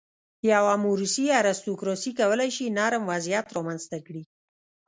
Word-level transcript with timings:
یوه 0.51 0.73
موروثي 0.83 1.25
ارستوکراسي 1.39 2.11
کولای 2.19 2.49
شي 2.57 2.65
نرم 2.77 3.03
وضعیت 3.11 3.47
رامنځته 3.55 3.97
کړي. 4.05 4.23